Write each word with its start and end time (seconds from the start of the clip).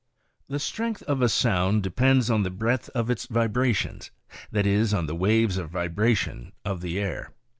The 0.49 0.57
strength 0.57 1.03
of 1.03 1.21
a 1.21 1.29
sound 1.29 1.83
depends 1.83 2.31
on 2.31 2.41
the 2.41 2.49
breadth 2.49 2.89
of 2.95 3.11
its 3.11 3.27
vibra 3.27 3.75
tions—that 3.75 4.65
is, 4.65 4.95
on 4.95 5.05
the 5.05 5.13
waves 5.13 5.57
of 5.59 5.69
vibration 5.69 6.53
of 6.65 6.81
the 6.81 6.97
air. 6.99 7.35